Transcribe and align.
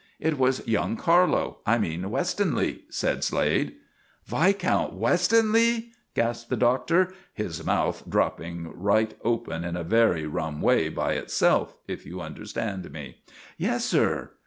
"It 0.19 0.39
was 0.39 0.67
young 0.67 0.97
Carlo 0.97 1.59
I 1.63 1.77
mean 1.77 2.09
Westonleigh," 2.09 2.85
said 2.89 3.23
Slade. 3.23 3.73
"Viscount 4.25 4.95
Westonleigh!" 4.95 5.91
gasped 6.15 6.49
the 6.49 6.57
Doctor, 6.57 7.13
his 7.31 7.63
mouth 7.63 8.05
dropping 8.09 8.71
right 8.75 9.13
open 9.23 9.63
in 9.63 9.77
a 9.77 9.83
very 9.83 10.25
rum 10.25 10.59
way 10.59 10.89
by 10.89 11.13
itself, 11.13 11.77
if 11.87 12.03
you 12.07 12.19
understand 12.19 12.91
me. 12.91 13.17
"Yes, 13.59 13.85
sir." 13.85 14.31